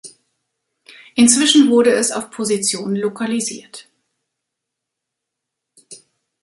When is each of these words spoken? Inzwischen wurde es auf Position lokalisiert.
Inzwischen 1.13 1.69
wurde 1.69 1.91
es 1.91 2.11
auf 2.11 2.31
Position 2.31 2.95
lokalisiert. 2.95 3.87